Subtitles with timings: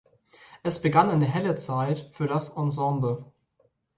[0.63, 3.31] Es begann ein helle Zeit für das Ensemble.